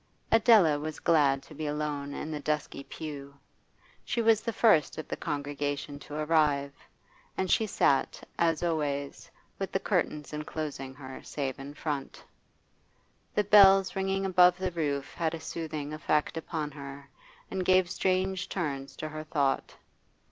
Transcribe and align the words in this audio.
Adela 0.31 0.79
was 0.79 0.99
glad 0.99 1.43
to 1.43 1.53
be 1.53 1.67
alone 1.67 2.11
in 2.11 2.31
the 2.31 2.39
dusky 2.39 2.83
pew. 2.83 3.35
She 4.03 4.19
was 4.19 4.41
the 4.41 4.51
first 4.51 4.97
of 4.97 5.07
the 5.07 5.15
congregation 5.15 5.99
to 5.99 6.15
arrive, 6.15 6.73
and 7.37 7.51
she 7.51 7.67
sat, 7.67 8.27
as 8.39 8.63
always, 8.63 9.29
with 9.59 9.71
the 9.71 9.79
curtains 9.79 10.33
enclosing 10.33 10.95
her 10.95 11.21
save 11.21 11.59
in 11.59 11.75
front. 11.75 12.23
The 13.35 13.43
bells 13.43 13.95
ringing 13.95 14.25
above 14.25 14.57
the 14.57 14.71
roof 14.71 15.13
had 15.13 15.35
a 15.35 15.39
soothing 15.39 15.93
effect 15.93 16.35
upon 16.35 16.71
her, 16.71 17.07
and 17.51 17.63
gave 17.63 17.87
strange 17.87 18.49
turns 18.49 18.95
to 18.95 19.07
her 19.09 19.23
thought. 19.23 19.75